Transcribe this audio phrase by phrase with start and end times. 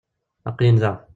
[0.49, 0.93] Aqel-in da.